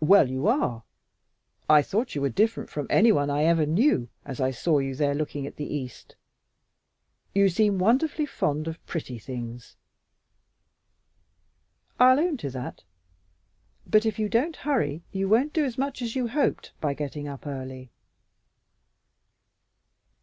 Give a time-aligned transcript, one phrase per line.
[0.00, 0.82] "Well, you are.
[1.66, 5.14] I thought you were different from anyone I ever knew as I saw you there
[5.14, 6.16] looking at the east.
[7.34, 9.76] You seem wonderfully fond of pretty things."
[11.98, 12.84] "I'll own to that.
[13.86, 17.26] But if you don't hurry you won't do as much as you hoped by getting
[17.26, 17.90] up early."